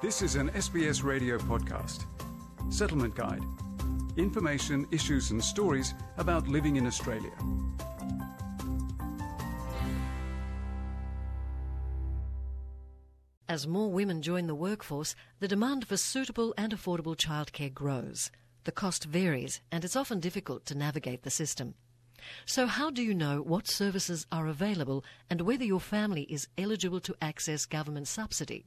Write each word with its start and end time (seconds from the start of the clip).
This 0.00 0.22
is 0.22 0.36
an 0.36 0.50
SBS 0.50 1.02
radio 1.02 1.38
podcast. 1.38 2.04
Settlement 2.72 3.16
Guide. 3.16 3.42
Information, 4.16 4.86
issues, 4.92 5.32
and 5.32 5.42
stories 5.42 5.92
about 6.18 6.46
living 6.46 6.76
in 6.76 6.86
Australia. 6.86 7.32
As 13.48 13.66
more 13.66 13.90
women 13.90 14.22
join 14.22 14.46
the 14.46 14.54
workforce, 14.54 15.16
the 15.40 15.48
demand 15.48 15.88
for 15.88 15.96
suitable 15.96 16.54
and 16.56 16.72
affordable 16.72 17.16
childcare 17.16 17.74
grows. 17.74 18.30
The 18.62 18.70
cost 18.70 19.02
varies, 19.06 19.60
and 19.72 19.84
it's 19.84 19.96
often 19.96 20.20
difficult 20.20 20.64
to 20.66 20.78
navigate 20.78 21.24
the 21.24 21.30
system. 21.30 21.74
So, 22.46 22.68
how 22.68 22.90
do 22.90 23.02
you 23.02 23.14
know 23.14 23.42
what 23.42 23.66
services 23.66 24.28
are 24.30 24.46
available 24.46 25.04
and 25.28 25.40
whether 25.40 25.64
your 25.64 25.80
family 25.80 26.22
is 26.30 26.46
eligible 26.56 27.00
to 27.00 27.16
access 27.20 27.66
government 27.66 28.06
subsidy? 28.06 28.64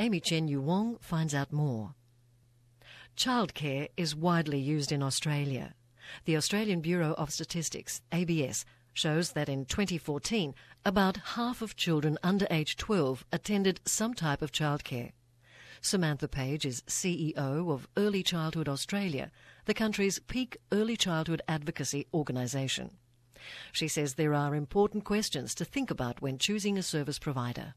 Amy 0.00 0.20
Chen 0.20 0.46
Yu 0.46 0.60
Wong 0.60 0.96
finds 1.00 1.34
out 1.34 1.52
more. 1.52 1.94
Childcare 3.16 3.88
is 3.96 4.14
widely 4.14 4.60
used 4.60 4.92
in 4.92 5.02
Australia. 5.02 5.74
The 6.24 6.36
Australian 6.36 6.80
Bureau 6.80 7.14
of 7.14 7.32
Statistics, 7.32 8.00
ABS, 8.12 8.64
shows 8.92 9.32
that 9.32 9.48
in 9.48 9.64
2014, 9.64 10.54
about 10.84 11.16
half 11.34 11.62
of 11.62 11.74
children 11.74 12.16
under 12.22 12.46
age 12.48 12.76
12 12.76 13.26
attended 13.32 13.80
some 13.86 14.14
type 14.14 14.40
of 14.40 14.52
childcare. 14.52 15.10
Samantha 15.80 16.28
Page 16.28 16.64
is 16.64 16.82
CEO 16.82 17.72
of 17.72 17.88
Early 17.96 18.22
Childhood 18.22 18.68
Australia, 18.68 19.32
the 19.64 19.74
country's 19.74 20.20
peak 20.20 20.58
early 20.70 20.96
childhood 20.96 21.42
advocacy 21.48 22.06
organisation. 22.14 22.92
She 23.72 23.88
says 23.88 24.14
there 24.14 24.34
are 24.34 24.54
important 24.54 25.04
questions 25.04 25.56
to 25.56 25.64
think 25.64 25.90
about 25.90 26.22
when 26.22 26.38
choosing 26.38 26.78
a 26.78 26.84
service 26.84 27.18
provider 27.18 27.74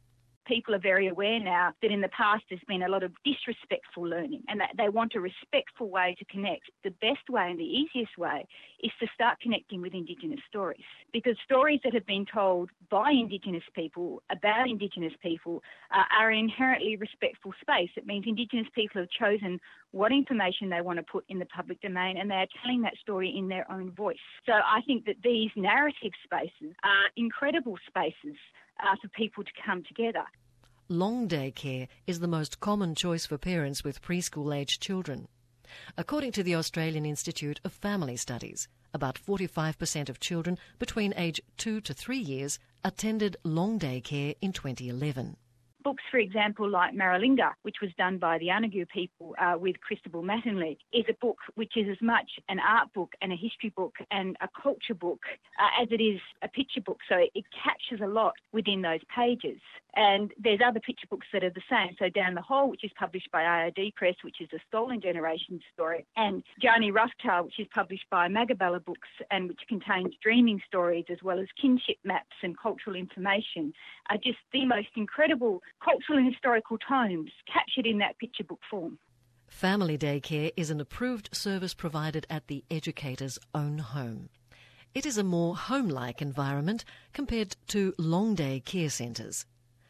people 0.52 0.76
are 0.76 0.80
very 0.80 1.08
aware 1.08 1.40
now 1.40 1.72
that 1.82 1.92
in 1.92 2.02
the 2.02 2.10
past 2.10 2.44
there's 2.50 2.62
been 2.68 2.84
a 2.84 2.90
lot 2.90 3.04
of 3.04 3.14
disrespectful 3.24 4.04
learning 4.04 4.44
and 4.50 4.60
that 4.60 4.72
they 4.78 4.90
want 4.90 5.16
a 5.16 5.20
respectful 5.22 5.90
way 5.90 6.14
to 6.20 6.26
connect. 6.26 6.64
The 6.84 6.92
best 7.00 7.30
way 7.30 7.50
and 7.50 7.58
the 7.58 7.64
easiest 7.64 8.18
way 8.18 8.46
is 8.84 8.92
to 9.00 9.08
start 9.16 9.40
connecting 9.40 9.82
with 9.82 9.94
Indigenous 9.94 10.42
stories 10.50 10.84
because 11.14 11.38
stories 11.46 11.80
that 11.86 11.94
have 11.94 12.06
been 12.06 12.26
told 12.26 12.70
by 12.90 13.12
Indigenous 13.12 13.64
people 13.74 14.22
about 14.30 14.70
Indigenous 14.70 15.14
people 15.24 15.64
uh, 15.90 16.04
are 16.20 16.32
inherently 16.32 16.98
respectful 16.98 17.54
space. 17.62 17.92
It 17.96 18.06
means 18.06 18.26
Indigenous 18.28 18.68
people 18.76 19.00
have 19.00 19.10
chosen 19.10 19.58
what 19.92 20.12
information 20.12 20.70
they 20.70 20.82
want 20.82 20.98
to 21.00 21.04
put 21.04 21.24
in 21.30 21.40
the 21.40 21.46
public 21.46 21.80
domain 21.80 22.18
and 22.18 22.30
they 22.30 22.36
are 22.36 22.48
telling 22.62 22.82
that 22.82 22.98
story 23.02 23.34
in 23.38 23.48
their 23.48 23.72
own 23.72 23.92
voice. 23.92 24.18
So 24.46 24.52
I 24.52 24.82
think 24.86 25.06
that 25.06 25.16
these 25.24 25.52
narrative 25.56 26.12
spaces 26.26 26.76
are 26.84 27.08
incredible 27.16 27.78
spaces 27.88 28.36
uh, 28.82 28.96
for 29.02 29.08
people 29.10 29.44
to 29.44 29.52
come 29.66 29.84
together. 29.88 30.26
Long 30.92 31.26
day 31.26 31.52
care 31.52 31.88
is 32.06 32.20
the 32.20 32.28
most 32.28 32.60
common 32.60 32.96
choice 32.96 33.26
for 33.26 33.38
parents 33.38 33.82
with 33.82 34.02
preschool 34.02 34.54
aged 34.54 34.82
children. 34.82 35.30
According 35.98 36.34
to 36.34 36.44
the 36.44 36.56
Australian 36.56 37.06
Institute 37.06 37.62
of 37.64 37.72
Family 37.72 38.18
Studies, 38.18 38.68
about 38.94 39.18
45% 39.18 40.10
of 40.10 40.20
children 40.20 40.58
between 40.80 41.14
age 41.16 41.40
2 41.56 41.80
to 41.80 41.94
3 41.94 42.18
years 42.18 42.60
attended 42.84 43.38
long 43.46 43.78
day 43.78 44.02
care 44.02 44.36
in 44.42 44.52
2011. 44.52 45.38
Books, 45.84 46.04
for 46.12 46.18
example, 46.18 46.70
like 46.70 46.94
Maralinga, 46.94 47.52
which 47.64 47.78
was 47.82 47.92
done 47.98 48.18
by 48.18 48.38
the 48.38 48.48
Anangu 48.48 48.88
people 48.90 49.36
uh, 49.40 49.58
with 49.58 49.76
Christobel 49.80 50.24
Mattingley, 50.24 50.78
is 50.94 51.06
a 51.10 51.14
book 51.22 51.38
which 51.56 51.74
is 51.76 51.88
as 51.90 52.02
much 52.02 52.30
an 52.50 52.60
art 52.60 52.94
book 52.94 53.14
and 53.22 53.32
a 53.32 53.36
history 53.36 53.74
book 53.76 53.96
and 54.12 54.36
a 54.42 54.50
culture 54.62 54.94
book 54.94 55.22
uh, 55.60 55.82
as 55.82 55.88
it 55.92 56.02
is 56.02 56.20
a 56.42 56.48
picture 56.48 56.82
book. 56.82 57.00
So 57.10 57.16
it 57.34 57.44
captures 57.64 58.02
a 58.04 58.08
lot 58.08 58.34
within 58.54 58.82
those 58.82 59.00
pages. 59.16 59.60
And 59.96 60.32
there's 60.42 60.62
other 60.66 60.80
picture 60.80 61.08
books 61.10 61.28
that 61.34 61.44
are 61.44 61.50
the 61.50 61.62
same. 61.70 61.96
So 62.00 62.10
Down 62.10 62.36
the 62.36 62.42
Hole, 62.42 62.70
which 62.70 62.84
is 62.84 62.92
published 62.98 63.30
by 63.32 63.44
IAD 63.44 63.96
Press, 63.96 64.16
which 64.24 64.40
is 64.40 64.48
a 64.54 64.60
stolen 64.68 65.02
generation 65.02 65.60
story, 65.74 66.06
and 66.16 66.44
Tjarany 66.64 66.92
Roughtail, 66.92 67.46
which 67.46 67.60
is 67.60 67.68
published 67.74 68.06
by 68.10 68.28
Magabala 68.28 68.84
Books 68.84 69.10
and 69.32 69.50
which 69.50 69.60
contains 69.68 70.16
dreaming 70.24 70.62
stories 70.68 71.06
as 71.10 71.18
well 71.24 71.40
as 71.40 71.48
kinship 71.62 71.98
maps 72.06 72.36
and 72.44 72.58
cultural 72.58 72.96
information, 72.96 73.74
are 74.10 74.18
just 74.18 74.40
the 74.54 74.66
most 74.66 74.90
incredible 74.96 75.62
cultural 75.84 76.18
and 76.18 76.32
historical 76.32 76.78
tomes 76.78 77.32
captured 77.52 77.86
in 77.86 78.00
that 78.00 78.18
picture 78.20 78.44
book 78.44 78.60
form. 78.70 78.98
Family 79.48 79.98
Daycare 79.98 80.52
is 80.56 80.70
an 80.70 80.80
approved 80.80 81.30
service 81.34 81.74
provided 81.74 82.26
at 82.30 82.48
the 82.48 82.64
educator's 82.72 83.38
own 83.54 83.80
home. 83.80 84.30
It 84.94 85.06
is 85.06 85.18
a 85.18 85.24
more 85.24 85.56
home-like 85.56 86.22
environment 86.22 86.84
compared 87.14 87.56
to 87.68 87.94
long 87.98 88.36
day 88.36 88.60
care 88.60 88.90
centres. 88.90 89.46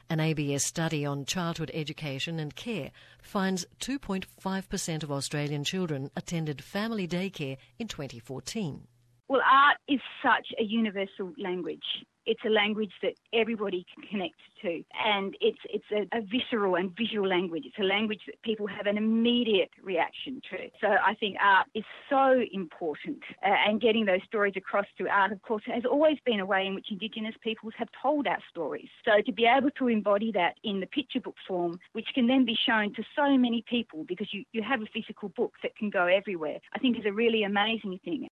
An 0.09 0.19
ABS 0.19 0.65
study 0.65 1.05
on 1.05 1.23
childhood 1.25 1.71
education 1.73 2.37
and 2.37 2.53
care 2.53 2.91
finds 3.21 3.65
2.5% 3.79 5.03
of 5.03 5.11
Australian 5.11 5.63
children 5.63 6.11
attended 6.17 6.61
family 6.61 7.07
daycare 7.07 7.57
in 7.79 7.87
2014. 7.87 8.87
Well, 9.29 9.41
art 9.49 9.77
is 9.87 10.01
such 10.21 10.47
a 10.59 10.63
universal 10.63 11.31
language. 11.37 12.03
It's 12.25 12.41
a 12.45 12.49
language 12.49 12.93
that 13.01 13.13
everybody 13.33 13.85
can 13.93 14.07
connect 14.07 14.35
to, 14.61 14.83
and 15.03 15.35
it's 15.41 15.57
it's 15.69 15.85
a, 15.91 16.17
a, 16.17 16.21
visceral 16.21 16.75
and 16.75 16.95
visual 16.95 17.27
language. 17.27 17.63
It's 17.65 17.79
a 17.79 17.83
language 17.83 18.21
that 18.27 18.41
people 18.43 18.67
have 18.67 18.85
an 18.85 18.97
immediate 18.97 19.71
reaction 19.81 20.41
to. 20.51 20.57
So 20.79 20.87
I 20.87 21.15
think 21.15 21.37
art 21.41 21.67
is 21.73 21.83
so 22.09 22.43
important, 22.51 23.19
uh, 23.43 23.55
and 23.67 23.81
getting 23.81 24.05
those 24.05 24.21
stories 24.27 24.53
across 24.55 24.85
through 24.97 25.09
art, 25.09 25.31
of 25.31 25.41
course, 25.41 25.63
has 25.65 25.83
always 25.85 26.17
been 26.25 26.39
a 26.39 26.45
way 26.45 26.67
in 26.67 26.75
which 26.75 26.87
Indigenous 26.91 27.35
peoples 27.41 27.73
have 27.77 27.89
told 28.01 28.27
our 28.27 28.39
stories. 28.49 28.89
So 29.03 29.21
to 29.25 29.31
be 29.31 29.45
able 29.45 29.71
to 29.71 29.87
embody 29.87 30.31
that 30.33 30.55
in 30.63 30.79
the 30.79 30.87
picture 30.87 31.19
book 31.19 31.35
form, 31.47 31.79
which 31.93 32.07
can 32.13 32.27
then 32.27 32.45
be 32.45 32.57
shown 32.65 32.93
to 32.95 33.03
so 33.15 33.37
many 33.37 33.63
people, 33.67 34.05
because 34.07 34.27
you, 34.31 34.43
you 34.51 34.61
have 34.61 34.81
a 34.81 34.87
physical 34.93 35.29
book 35.29 35.53
that 35.63 35.75
can 35.75 35.89
go 35.89 36.05
everywhere, 36.05 36.59
I 36.73 36.79
think 36.79 36.97
is 36.97 37.05
a 37.05 37.13
really 37.13 37.43
amazing 37.43 37.99
thing. 38.03 38.27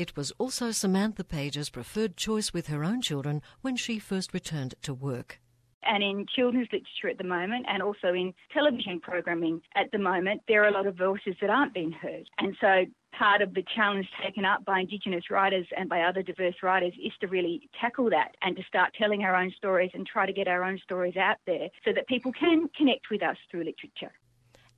It 0.00 0.16
was 0.16 0.32
also 0.38 0.70
Samantha 0.70 1.24
Page's 1.24 1.68
preferred 1.68 2.16
choice 2.16 2.54
with 2.54 2.68
her 2.68 2.82
own 2.82 3.02
children 3.02 3.42
when 3.60 3.76
she 3.76 3.98
first 3.98 4.32
returned 4.32 4.74
to 4.80 4.94
work. 4.94 5.40
And 5.82 6.02
in 6.02 6.24
children's 6.34 6.68
literature 6.72 7.10
at 7.10 7.18
the 7.18 7.24
moment, 7.24 7.66
and 7.68 7.82
also 7.82 8.14
in 8.14 8.32
television 8.50 9.00
programming 9.00 9.60
at 9.74 9.92
the 9.92 9.98
moment, 9.98 10.40
there 10.48 10.64
are 10.64 10.68
a 10.68 10.72
lot 10.72 10.86
of 10.86 10.96
voices 10.96 11.34
that 11.42 11.50
aren't 11.50 11.74
being 11.74 11.92
heard. 11.92 12.30
And 12.38 12.56
so 12.62 12.86
part 13.12 13.42
of 13.42 13.52
the 13.52 13.62
challenge 13.76 14.08
taken 14.24 14.46
up 14.46 14.64
by 14.64 14.80
Indigenous 14.80 15.30
writers 15.30 15.66
and 15.76 15.86
by 15.86 16.00
other 16.00 16.22
diverse 16.22 16.56
writers 16.62 16.94
is 17.04 17.12
to 17.20 17.26
really 17.26 17.68
tackle 17.78 18.08
that 18.08 18.36
and 18.40 18.56
to 18.56 18.62
start 18.62 18.94
telling 18.98 19.22
our 19.24 19.36
own 19.36 19.52
stories 19.54 19.90
and 19.92 20.06
try 20.06 20.24
to 20.24 20.32
get 20.32 20.48
our 20.48 20.64
own 20.64 20.78
stories 20.82 21.18
out 21.18 21.36
there 21.46 21.68
so 21.84 21.92
that 21.92 22.08
people 22.08 22.32
can 22.32 22.70
connect 22.74 23.10
with 23.10 23.22
us 23.22 23.36
through 23.50 23.64
literature. 23.64 24.14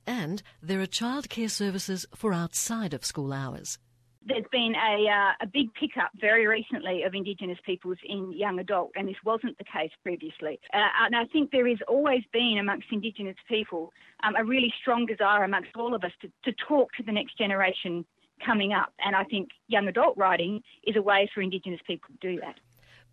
And 0.05 0.43
there 0.61 0.81
are 0.81 0.85
childcare 0.85 1.49
services 1.49 2.05
for 2.13 2.33
outside 2.33 2.93
of 2.93 3.05
school 3.05 3.31
hours 3.31 3.77
there's 4.25 4.45
been 4.51 4.73
a, 4.75 5.07
uh, 5.09 5.31
a 5.41 5.47
big 5.47 5.73
pickup 5.73 6.11
very 6.19 6.47
recently 6.47 7.03
of 7.03 7.13
Indigenous 7.13 7.57
peoples 7.65 7.97
in 8.05 8.31
young 8.33 8.59
adult, 8.59 8.91
and 8.95 9.07
this 9.07 9.15
wasn't 9.25 9.57
the 9.57 9.63
case 9.63 9.91
previously. 10.01 10.59
Uh, 10.73 10.87
and 11.05 11.15
I 11.15 11.25
think 11.25 11.51
there 11.51 11.67
has 11.67 11.79
always 11.87 12.23
been 12.31 12.57
amongst 12.59 12.87
Indigenous 12.91 13.35
people 13.47 13.91
um, 14.23 14.35
a 14.35 14.43
really 14.43 14.73
strong 14.81 15.05
desire 15.05 15.43
amongst 15.43 15.75
all 15.75 15.93
of 15.93 16.03
us 16.03 16.11
to, 16.21 16.27
to 16.45 16.57
talk 16.67 16.93
to 16.93 17.03
the 17.03 17.11
next 17.11 17.37
generation 17.37 18.05
coming 18.45 18.73
up. 18.73 18.93
And 18.99 19.15
I 19.15 19.23
think 19.23 19.49
young 19.67 19.87
adult 19.87 20.17
writing 20.17 20.61
is 20.85 20.95
a 20.95 21.01
way 21.01 21.29
for 21.33 21.41
Indigenous 21.41 21.81
people 21.85 22.09
to 22.09 22.35
do 22.35 22.39
that. 22.41 22.55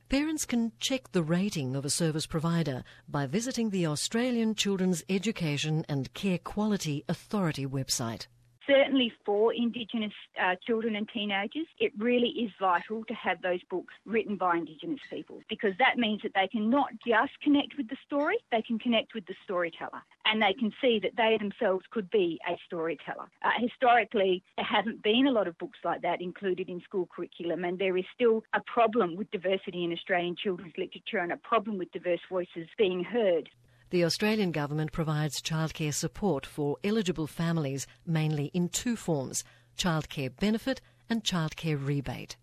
Parents 0.09 0.45
can 0.45 0.73
check 0.81 1.13
the 1.13 1.23
rating 1.23 1.77
of 1.77 1.85
a 1.85 1.91
service 1.91 2.27
provider 2.27 2.83
by 3.09 3.27
visiting 3.27 3.71
the 3.71 3.87
Australian 3.87 4.57
Children's 4.57 5.05
Education 5.09 5.85
and 5.89 6.13
Care 6.15 6.39
Quality 6.39 7.05
Authority 7.09 7.65
website 7.65 8.27
certainly 8.71 9.13
for 9.25 9.53
Indigenous 9.53 10.13
uh, 10.41 10.55
children 10.67 10.97
and 10.97 11.09
teenagers, 11.13 11.67
it 11.79 11.93
really 11.99 12.29
is 12.29 12.51
vital 12.61 13.05
to 13.05 13.15
have 13.15 13.43
those 13.43 13.61
books 13.69 13.95
written 14.07 14.37
by 14.37 14.57
Indigenous 14.57 15.01
people 15.11 15.41
because 15.49 15.73
that 15.79 15.99
means 15.99 16.21
that 16.23 16.33
they 16.35 16.49
can 16.49 16.71
not 16.71 16.91
just 17.07 17.33
connect 17.43 17.77
with 17.77 17.89
the 17.89 17.97
story, 18.07 18.37
they 18.53 18.63
can 18.63 18.79
connect 18.79 19.15
with 19.15 19.27
the 19.27 19.35
storyteller 19.45 20.03
and 20.27 20.41
they 20.41 20.53
can 20.53 20.73
see 20.81 21.01
that 21.03 21.13
they 21.17 21.37
themselves 21.39 21.85
could 21.91 22.09
be 22.11 22.39
a 22.49 22.57
storyteller. 22.67 23.29
Uh, 23.43 23.51
historically, 23.59 24.43
there 24.57 24.65
haven't 24.65 25.03
been 25.03 25.27
a 25.27 25.33
lot 25.33 25.49
of 25.49 25.59
books 25.59 25.79
like 25.85 26.03
that 26.03 26.21
included 26.21 26.69
in 26.69 26.81
school 26.83 27.09
curriculum, 27.15 27.65
and 27.65 27.79
there 27.79 27.97
is 27.97 28.05
still 28.15 28.45
a 28.55 28.61
problem 28.61 29.17
with 29.17 29.31
diversity 29.31 29.85
in 29.85 29.93
Australian 29.93 30.37
children's 30.37 30.75
literature 30.77 31.19
and 31.19 31.33
a 31.33 31.37
problem 31.39 31.79
with 31.79 31.91
diverse 31.93 32.21
voices 32.29 32.69
being 32.79 33.03
heard. 33.03 33.49
The 33.91 34.05
Australian 34.05 34.53
Government 34.53 34.93
provides 34.93 35.43
childcare 35.43 35.93
support 35.93 36.47
for 36.47 36.77
eligible 36.85 37.27
families 37.27 37.89
mainly 38.07 38.47
in 38.55 38.69
two 38.69 38.95
forms 38.95 39.43
childcare 39.77 40.31
benefit 40.39 40.81
and 41.09 41.25
childcare 41.25 41.77
rebate. 41.85 42.37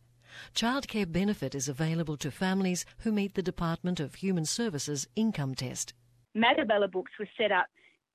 Childcare 0.54 1.10
benefit 1.10 1.56
is 1.56 1.70
available 1.70 2.18
to 2.18 2.32
families 2.32 2.86
who 3.00 3.14
meet 3.14 3.36
the 3.36 3.42
Department 3.42 4.02
of 4.02 4.16
Human 4.16 4.44
Services 4.44 5.08
income 5.16 5.56
test. 5.56 5.94
Magabala 6.36 6.92
Books 6.92 7.14
was 7.18 7.30
set 7.38 7.54
up 7.54 7.68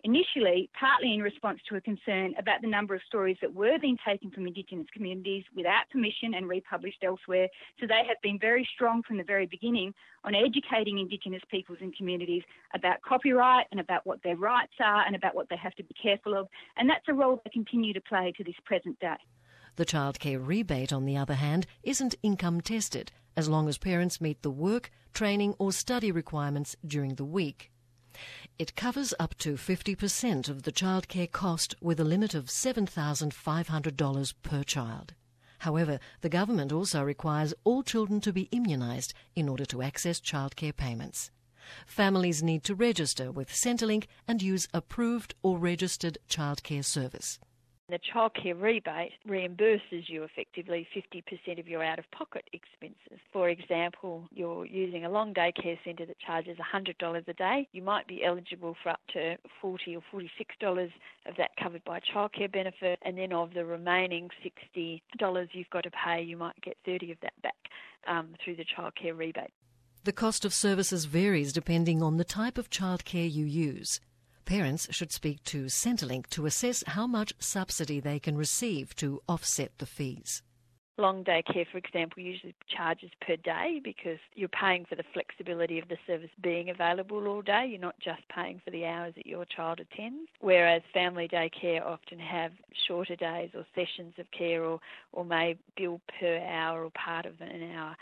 initially 0.04 0.68
partly 0.78 1.14
in 1.14 1.22
response 1.22 1.60
to 1.68 1.76
a 1.76 1.80
concern 1.80 2.34
about 2.38 2.60
the 2.60 2.68
number 2.68 2.94
of 2.94 3.00
stories 3.06 3.36
that 3.40 3.54
were 3.54 3.78
being 3.78 3.96
taken 4.06 4.30
from 4.30 4.46
Indigenous 4.46 4.86
communities 4.92 5.44
without 5.54 5.88
permission 5.90 6.34
and 6.34 6.48
republished 6.48 7.02
elsewhere. 7.04 7.48
So 7.80 7.86
they 7.86 8.02
have 8.08 8.20
been 8.22 8.38
very 8.38 8.68
strong 8.74 9.02
from 9.06 9.16
the 9.18 9.24
very 9.24 9.46
beginning 9.46 9.94
on 10.24 10.34
educating 10.34 10.98
Indigenous 10.98 11.42
peoples 11.50 11.78
and 11.80 11.96
communities 11.96 12.42
about 12.74 13.02
copyright 13.02 13.66
and 13.70 13.80
about 13.80 14.06
what 14.06 14.22
their 14.22 14.36
rights 14.36 14.74
are 14.80 15.04
and 15.06 15.14
about 15.14 15.34
what 15.34 15.48
they 15.48 15.56
have 15.56 15.74
to 15.74 15.84
be 15.84 15.94
careful 16.00 16.36
of. 16.36 16.48
And 16.76 16.88
that's 16.88 17.08
a 17.08 17.14
role 17.14 17.40
they 17.44 17.50
continue 17.50 17.92
to 17.92 18.00
play 18.00 18.32
to 18.36 18.44
this 18.44 18.54
present 18.64 18.98
day. 19.00 19.16
The 19.76 19.86
childcare 19.86 20.44
rebate, 20.44 20.92
on 20.92 21.06
the 21.06 21.16
other 21.16 21.34
hand, 21.34 21.66
isn't 21.82 22.14
income 22.22 22.60
tested 22.60 23.10
as 23.36 23.48
long 23.48 23.68
as 23.68 23.78
parents 23.78 24.20
meet 24.20 24.42
the 24.42 24.50
work, 24.50 24.90
training, 25.14 25.54
or 25.58 25.72
study 25.72 26.12
requirements 26.12 26.76
during 26.86 27.14
the 27.14 27.24
week. 27.24 27.71
It 28.58 28.76
covers 28.76 29.14
up 29.18 29.34
to 29.38 29.54
50% 29.54 30.48
of 30.48 30.62
the 30.62 30.72
childcare 30.72 31.30
cost 31.30 31.74
with 31.80 31.98
a 31.98 32.04
limit 32.04 32.34
of 32.34 32.46
$7,500 32.46 34.34
per 34.42 34.62
child. 34.62 35.14
However, 35.60 36.00
the 36.20 36.28
government 36.28 36.72
also 36.72 37.02
requires 37.02 37.54
all 37.64 37.82
children 37.82 38.20
to 38.22 38.32
be 38.32 38.48
immunised 38.52 39.12
in 39.36 39.48
order 39.48 39.64
to 39.66 39.82
access 39.82 40.20
childcare 40.20 40.76
payments. 40.76 41.30
Families 41.86 42.42
need 42.42 42.64
to 42.64 42.74
register 42.74 43.30
with 43.30 43.48
Centrelink 43.48 44.06
and 44.26 44.42
use 44.42 44.66
approved 44.74 45.34
or 45.42 45.58
registered 45.58 46.18
childcare 46.28 46.84
service. 46.84 47.38
The 47.92 47.98
childcare 47.98 48.58
rebate 48.58 49.12
reimburses 49.28 50.08
you 50.08 50.22
effectively 50.22 50.88
50% 50.96 51.60
of 51.60 51.68
your 51.68 51.84
out 51.84 51.98
of 51.98 52.10
pocket 52.10 52.48
expenses. 52.54 53.20
For 53.34 53.50
example, 53.50 54.26
you're 54.32 54.64
using 54.64 55.04
a 55.04 55.10
long 55.10 55.34
day 55.34 55.52
care 55.52 55.78
centre 55.84 56.06
that 56.06 56.18
charges 56.18 56.56
$100 56.56 57.28
a 57.28 57.32
day. 57.34 57.68
You 57.72 57.82
might 57.82 58.06
be 58.06 58.24
eligible 58.24 58.76
for 58.82 58.88
up 58.88 59.00
to 59.12 59.36
40 59.60 59.96
or 59.96 60.02
$46 60.10 60.90
of 61.26 61.36
that 61.36 61.50
covered 61.62 61.84
by 61.84 62.00
childcare 62.00 62.50
benefit, 62.50 62.98
and 63.02 63.18
then 63.18 63.34
of 63.34 63.52
the 63.52 63.66
remaining 63.66 64.30
$60 64.74 65.48
you've 65.52 65.68
got 65.68 65.84
to 65.84 65.90
pay, 65.90 66.22
you 66.22 66.38
might 66.38 66.58
get 66.62 66.78
30 66.86 67.12
of 67.12 67.18
that 67.20 67.34
back 67.42 67.68
um, 68.06 68.30
through 68.42 68.56
the 68.56 68.64
childcare 68.64 69.14
rebate. 69.14 69.52
The 70.04 70.14
cost 70.14 70.46
of 70.46 70.54
services 70.54 71.04
varies 71.04 71.52
depending 71.52 72.02
on 72.02 72.16
the 72.16 72.24
type 72.24 72.56
of 72.56 72.70
childcare 72.70 73.30
you 73.30 73.44
use. 73.44 74.00
Parents 74.44 74.88
should 74.90 75.12
speak 75.12 75.42
to 75.44 75.66
Centrelink 75.66 76.26
to 76.30 76.46
assess 76.46 76.82
how 76.86 77.06
much 77.06 77.32
subsidy 77.38 78.00
they 78.00 78.18
can 78.18 78.36
receive 78.36 78.94
to 78.96 79.22
offset 79.28 79.78
the 79.78 79.86
fees. 79.86 80.42
Long 81.02 81.24
day 81.24 81.42
care, 81.42 81.64
for 81.72 81.78
example, 81.78 82.22
usually 82.22 82.54
charges 82.68 83.10
per 83.26 83.34
day 83.34 83.80
because 83.82 84.20
you're 84.36 84.48
paying 84.48 84.84
for 84.84 84.94
the 84.94 85.02
flexibility 85.12 85.80
of 85.80 85.88
the 85.88 85.96
service 86.06 86.30
being 86.40 86.70
available 86.70 87.26
all 87.26 87.42
day. 87.42 87.66
You're 87.68 87.80
not 87.80 87.98
just 87.98 88.20
paying 88.32 88.62
for 88.64 88.70
the 88.70 88.86
hours 88.86 89.12
that 89.16 89.26
your 89.26 89.44
child 89.44 89.80
attends. 89.80 90.30
Whereas 90.38 90.80
family 90.94 91.26
day 91.26 91.50
care 91.60 91.84
often 91.84 92.20
have 92.20 92.52
shorter 92.86 93.16
days 93.16 93.50
or 93.52 93.66
sessions 93.74 94.14
of 94.16 94.30
care 94.30 94.62
or, 94.62 94.78
or 95.10 95.24
may 95.24 95.56
bill 95.76 96.00
per 96.20 96.38
hour 96.38 96.84
or 96.84 96.90
part 96.90 97.26
of 97.26 97.40
an 97.40 97.72
hour 97.74 97.96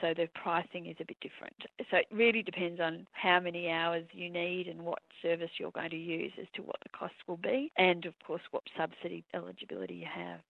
so 0.00 0.14
the 0.14 0.28
pricing 0.40 0.86
is 0.86 0.96
a 1.00 1.04
bit 1.04 1.16
different. 1.20 1.56
So 1.90 1.96
it 1.96 2.06
really 2.12 2.42
depends 2.42 2.80
on 2.80 3.04
how 3.12 3.40
many 3.40 3.68
hours 3.68 4.04
you 4.12 4.30
need 4.30 4.68
and 4.68 4.82
what 4.82 5.00
service 5.22 5.50
you're 5.58 5.72
going 5.72 5.90
to 5.90 5.96
use 5.96 6.32
as 6.40 6.46
to 6.54 6.62
what 6.62 6.76
the 6.84 6.88
costs 6.88 7.18
will 7.26 7.36
be, 7.36 7.72
and 7.76 8.06
of 8.06 8.14
course 8.24 8.42
what 8.52 8.62
subsidy 8.78 9.24
eligibility 9.34 9.94
you 9.94 10.06
have. 10.06 10.40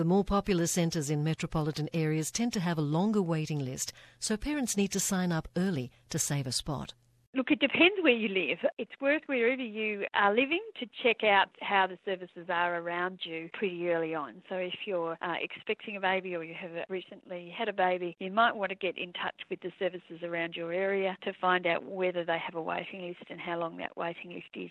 The 0.00 0.06
more 0.06 0.24
popular 0.24 0.66
centres 0.66 1.10
in 1.10 1.22
metropolitan 1.22 1.90
areas 1.92 2.30
tend 2.30 2.54
to 2.54 2.60
have 2.60 2.78
a 2.78 2.80
longer 2.80 3.20
waiting 3.20 3.58
list, 3.58 3.92
so 4.18 4.34
parents 4.34 4.74
need 4.74 4.92
to 4.92 4.98
sign 4.98 5.30
up 5.30 5.46
early 5.58 5.90
to 6.08 6.18
save 6.18 6.46
a 6.46 6.52
spot. 6.52 6.94
Look, 7.34 7.50
it 7.50 7.60
depends 7.60 7.96
where 8.00 8.14
you 8.14 8.28
live. 8.28 8.60
It's 8.78 8.98
worth 8.98 9.20
wherever 9.26 9.60
you 9.60 10.06
are 10.14 10.34
living 10.34 10.62
to 10.80 10.86
check 11.02 11.22
out 11.22 11.48
how 11.60 11.86
the 11.86 11.98
services 12.06 12.46
are 12.48 12.80
around 12.80 13.20
you 13.24 13.50
pretty 13.52 13.90
early 13.90 14.14
on. 14.14 14.42
So 14.48 14.54
if 14.54 14.72
you're 14.86 15.18
uh, 15.20 15.34
expecting 15.38 15.98
a 15.98 16.00
baby 16.00 16.34
or 16.34 16.44
you 16.44 16.54
have 16.54 16.70
recently 16.88 17.54
had 17.54 17.68
a 17.68 17.74
baby, 17.74 18.16
you 18.20 18.32
might 18.32 18.56
want 18.56 18.70
to 18.70 18.76
get 18.76 18.96
in 18.96 19.12
touch 19.12 19.36
with 19.50 19.60
the 19.60 19.70
services 19.78 20.22
around 20.22 20.56
your 20.56 20.72
area 20.72 21.14
to 21.24 21.34
find 21.38 21.66
out 21.66 21.84
whether 21.84 22.24
they 22.24 22.38
have 22.38 22.54
a 22.54 22.62
waiting 22.62 23.02
list 23.06 23.24
and 23.28 23.38
how 23.38 23.58
long 23.58 23.76
that 23.76 23.98
waiting 23.98 24.32
list 24.32 24.48
is. 24.54 24.70